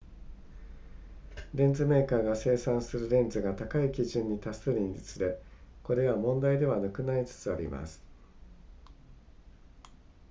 [1.53, 5.37] レンズメーカーが生産するレンズが高い基準に達するにつれ
[5.83, 8.01] これは問題ではなくなりつつあります